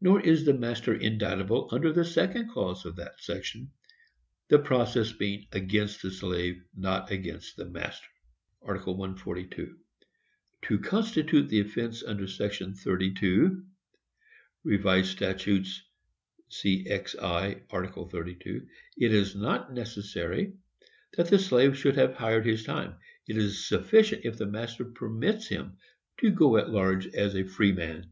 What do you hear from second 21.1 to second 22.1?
that the slave should